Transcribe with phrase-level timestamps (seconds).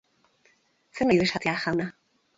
[0.97, 1.91] Zer nahi du esatea, jauna?